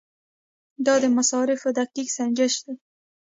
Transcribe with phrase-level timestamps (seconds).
[0.85, 2.73] دا د مصارفو دقیق سنجش دی.